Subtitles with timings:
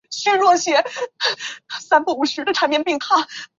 [0.01, 0.01] 母亲是于大之方。